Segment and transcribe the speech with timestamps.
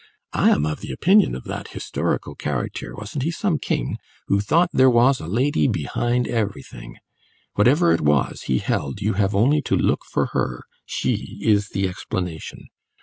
[0.33, 3.99] I am of the opinion of that historical character wasn't he some king?
[4.25, 6.95] who thought there was a lady behind everything.
[7.53, 11.87] Whatever it was, he held, you have only to look for her; she is the
[11.87, 12.69] explanation.